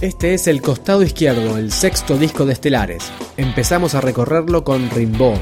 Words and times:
Este 0.00 0.32
es 0.32 0.46
el 0.46 0.62
costado 0.62 1.02
izquierdo, 1.02 1.58
el 1.58 1.72
sexto 1.72 2.16
disco 2.16 2.46
de 2.46 2.52
Estelares. 2.52 3.10
Empezamos 3.36 3.96
a 3.96 4.00
recorrerlo 4.00 4.62
con 4.62 4.88
Rimbaud, 4.90 5.40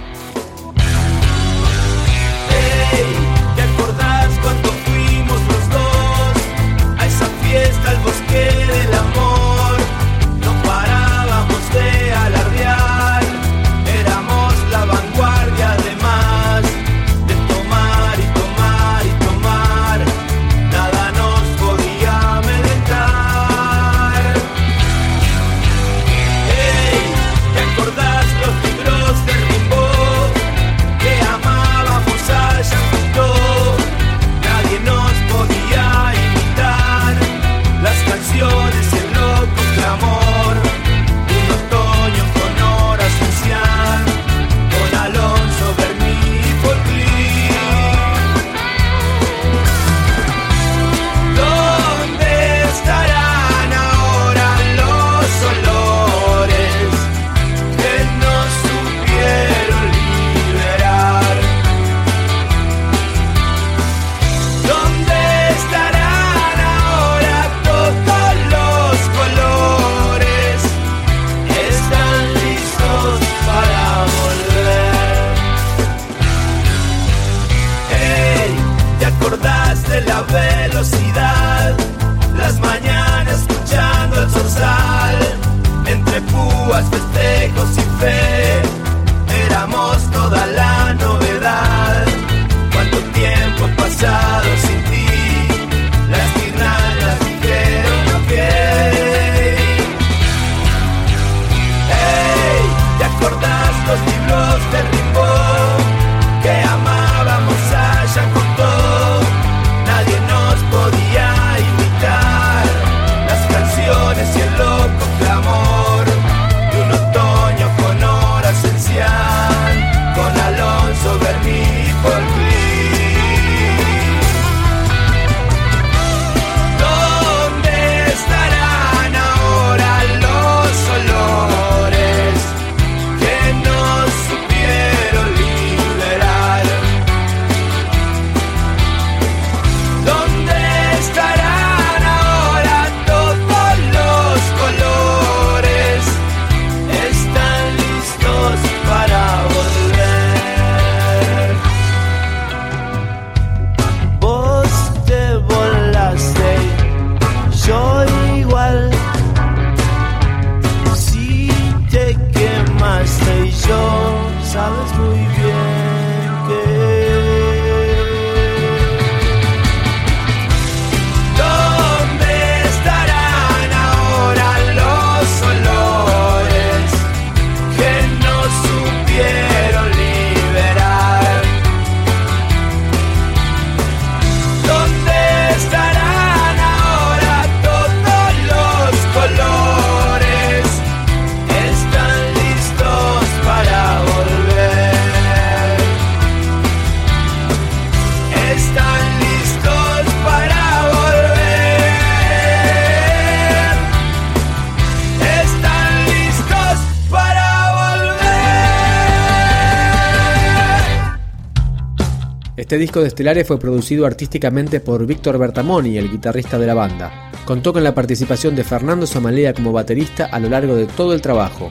Este 212.66 212.78
disco 212.78 213.00
de 213.00 213.06
Estelares 213.06 213.47
fue 213.47 213.60
producido 213.60 214.06
artísticamente 214.06 214.81
por 214.81 215.06
Víctor 215.06 215.38
Bertamoni, 215.38 215.99
el 215.99 216.10
guitarrista 216.10 216.59
de 216.59 216.66
la 216.66 216.75
banda. 216.75 217.31
Contó 217.44 217.72
con 217.72 217.84
la 217.84 217.94
participación 217.94 218.56
de 218.56 218.65
Fernando 218.65 219.06
Samalea 219.06 219.54
como 219.54 219.71
baterista 219.71 220.25
a 220.25 220.41
lo 220.41 220.49
largo 220.49 220.75
de 220.75 220.87
todo 220.87 221.14
el 221.14 221.23
trabajo. 221.23 221.70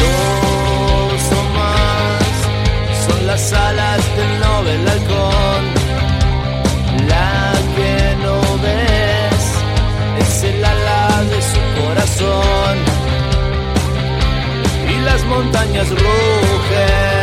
Dos 0.00 1.38
o 1.38 1.44
más 1.54 3.06
son 3.06 3.24
las 3.28 3.52
alas 3.52 4.16
del 4.16 4.40
Nobel 4.40 4.88
halcón. 4.88 5.64
La 7.06 7.52
que 7.76 8.16
no 8.24 8.40
ves 8.64 9.46
es 10.26 10.42
el 10.42 10.64
ala 10.64 11.22
de 11.22 11.40
su 11.40 11.60
corazón. 11.84 12.78
Y 14.90 15.04
las 15.04 15.24
montañas 15.26 15.88
rugen 15.88 17.21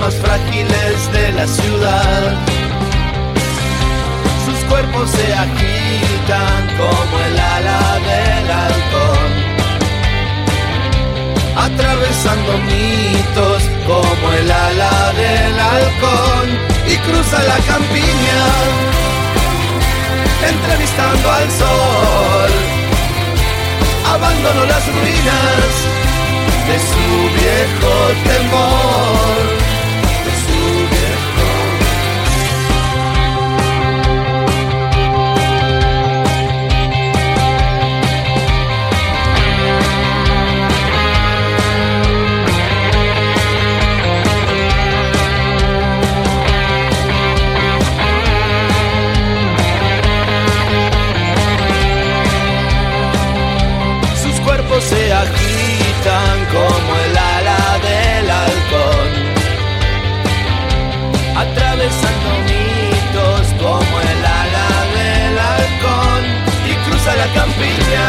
los 0.00 0.14
frágiles 0.14 1.12
de 1.12 1.32
la 1.32 1.46
ciudad. 1.46 2.22
Sus 4.46 4.58
cuerpos 4.70 5.10
se 5.10 5.34
agitan 5.34 6.60
como 6.80 7.14
el 7.26 7.38
ala 7.38 7.82
del 8.08 8.50
halcón, 8.60 9.30
atravesando 11.66 12.52
mitos 12.72 13.62
como 13.86 14.32
el 14.32 14.50
ala 14.50 15.12
del 15.22 15.60
halcón 15.68 16.46
y 16.92 16.96
cruza 17.06 17.38
la 17.42 17.58
campiña, 17.70 18.42
entrevistando 20.52 21.30
al 21.30 21.50
sol. 21.60 22.50
Abandono 24.14 24.64
las 24.64 24.84
ruinas 24.86 26.00
de 26.68 26.78
su 26.78 27.04
viejo 27.38 27.92
temor, 28.24 28.69
como 56.52 56.96
el 56.96 57.16
ala 57.16 57.78
del 57.86 58.30
halcón, 58.30 59.08
atravesando 61.36 62.30
mitos 62.48 63.46
como 63.58 64.00
el 64.00 64.24
ala 64.24 64.68
del 64.96 65.38
halcón 65.38 66.22
y 66.66 66.72
cruza 66.84 67.14
la 67.14 67.26
campiña, 67.38 68.06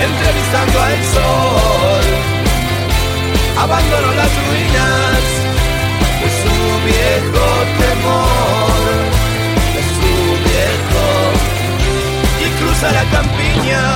entrevistando 0.00 0.82
al 0.82 1.04
sol, 1.14 2.06
abandonó 3.58 4.12
las 4.14 4.30
ruinas 4.42 5.20
de 6.20 6.28
su 6.40 6.56
viejo 6.88 7.46
temor, 7.82 8.80
de 9.74 9.82
su 9.96 10.12
viejo 10.48 11.06
y 12.40 12.48
cruza 12.58 12.90
la 12.92 13.04
campiña 13.16 13.95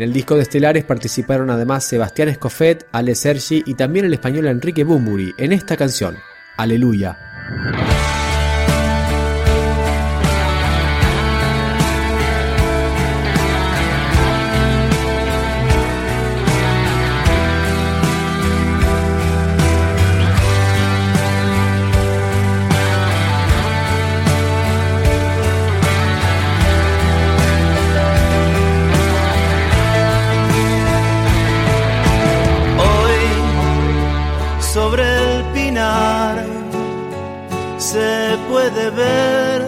En 0.00 0.04
el 0.04 0.14
disco 0.14 0.34
de 0.34 0.44
Estelares 0.44 0.84
participaron 0.84 1.50
además 1.50 1.84
Sebastián 1.84 2.30
Escoffet, 2.30 2.86
Ale 2.90 3.14
Sergi 3.14 3.62
y 3.66 3.74
también 3.74 4.06
el 4.06 4.14
español 4.14 4.46
Enrique 4.46 4.82
Bumburi 4.82 5.34
en 5.36 5.52
esta 5.52 5.76
canción, 5.76 6.16
Aleluya. 6.56 7.18
Sobre 34.72 35.02
el 35.02 35.44
pinar 35.52 36.46
se 37.76 38.38
puede 38.48 38.90
ver 38.90 39.62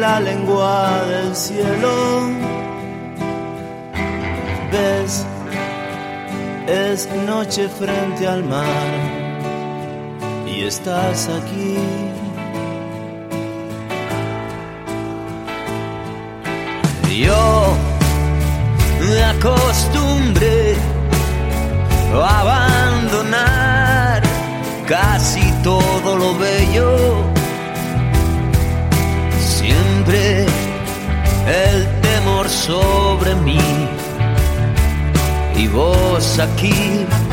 la 0.00 0.20
lengua 0.20 1.02
del 1.06 1.36
cielo. 1.36 2.30
Ves, 4.72 5.26
es 6.66 7.08
noche 7.26 7.68
frente 7.68 8.26
al 8.26 8.42
mar 8.44 8.90
y 10.46 10.62
estás 10.62 11.28
aquí. 11.28 11.76
Yo 17.22 17.76
me 19.08 19.22
aquí. 36.38 37.25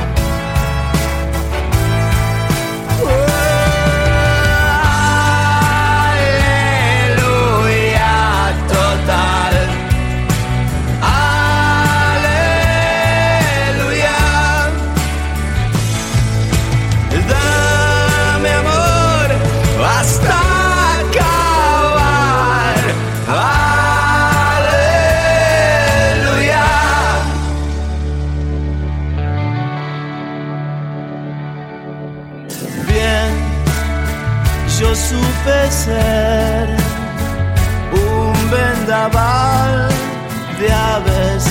De 40.60 40.72
aves 40.72 41.46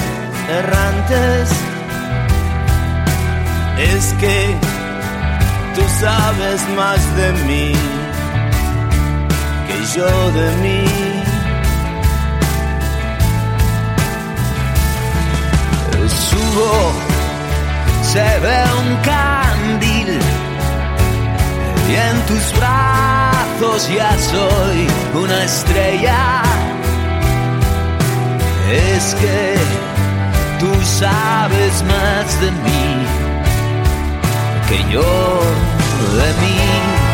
errantes. 0.48 1.50
Es 3.78 4.12
que 4.20 4.56
tú 5.74 5.82
sabes 6.00 6.60
más 6.76 7.00
de 7.16 7.32
mí 7.46 7.72
que 9.66 9.86
yo 9.96 10.30
de 10.32 10.48
mí. 10.62 10.84
Subo, 16.08 16.92
se 18.02 18.38
ve 18.40 18.64
un 18.80 18.96
candil 19.02 20.18
y 21.88 21.94
en 21.94 22.20
tus 22.26 22.58
brazos 22.58 23.88
ya 23.88 24.16
soy 24.18 24.86
una 25.22 25.44
estrella. 25.44 26.71
Que 29.22 29.54
tú 30.58 30.72
sabes 30.84 31.84
más 31.84 32.40
de 32.40 32.50
mí 32.50 33.06
que 34.68 34.92
yo 34.92 35.02
de 35.02 36.28
mí. 36.40 37.11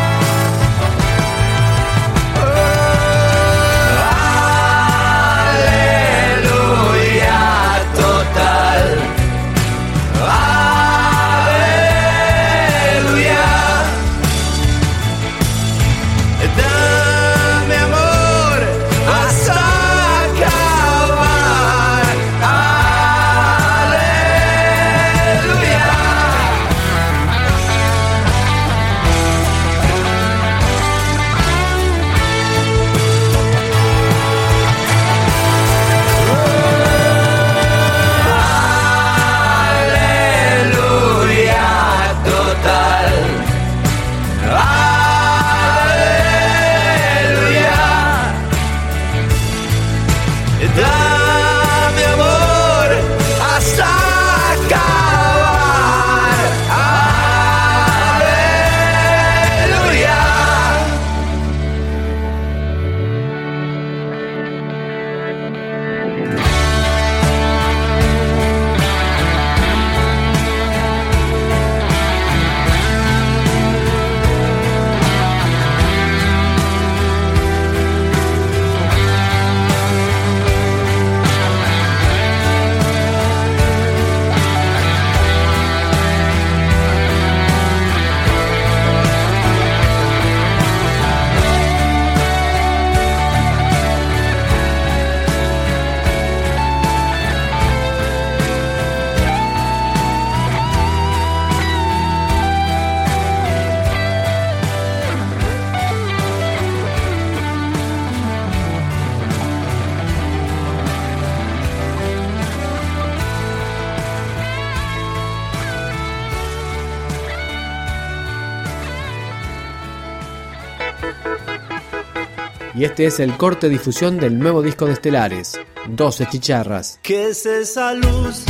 Y 122.79 122.85
este 122.85 123.07
es 123.07 123.19
el 123.19 123.37
corte 123.37 123.69
difusión 123.69 124.19
del 124.19 124.39
nuevo 124.39 124.63
disco 124.63 124.87
de 124.87 124.93
Estelares, 124.93 125.59
12 125.89 126.29
chicharras. 126.29 127.01
¿Qué 127.03 127.31
es 127.31 127.45
esa 127.45 127.93
luz 127.93 128.45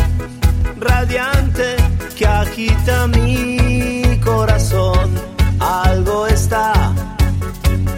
radiante 0.77 1.77
que 2.15 2.27
agita 2.27 3.07
mi 3.07 4.21
corazón? 4.23 5.15
Algo 5.59 6.27
está 6.27 6.93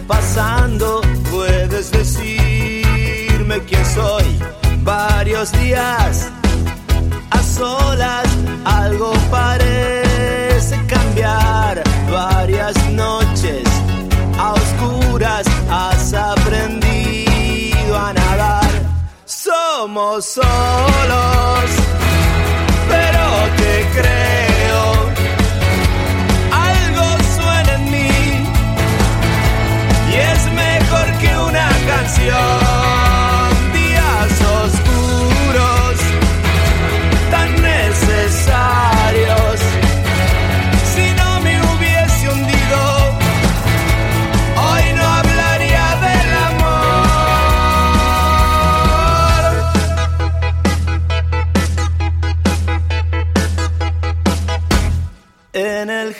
pasando, 0.07 1.01
puedes 1.29 1.91
decirme 1.91 3.59
quién 3.67 3.85
soy. 3.87 4.23
Varios 4.83 5.51
días 5.51 6.31
a 7.29 7.43
solas, 7.43 8.25
algo 8.63 9.11
parece 9.29 9.60
Solos, 20.01 21.30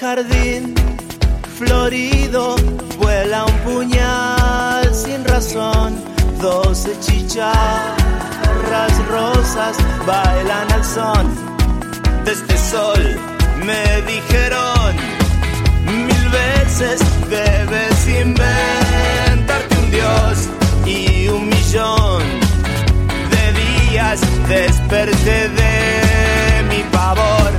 jardín 0.01 0.74
florido 1.60 2.55
vuela 2.98 3.46
un 3.46 3.58
puñal 3.60 4.84
sin 4.96 5.24
razón. 5.24 5.89
Doce 6.41 7.00
chicharras 7.01 7.53
rosas 9.08 9.77
bailan 10.08 10.72
al 10.72 10.84
son 10.84 11.25
de 12.25 12.31
este 12.31 12.58
sol. 12.58 13.03
Me 13.67 13.86
dijeron 14.13 14.89
mil 15.86 16.25
veces 16.41 17.00
debes 17.29 18.08
inventarte 18.08 19.74
un 19.84 19.91
dios 19.91 20.50
y 20.84 21.27
un 21.27 21.48
millón 21.48 22.24
de 23.34 23.43
días 23.62 24.20
desperté 24.50 25.50
de 25.62 26.63
mi 26.70 26.81
pavor. 26.91 27.51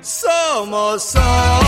Somos 0.00 1.02
solos, 1.02 1.67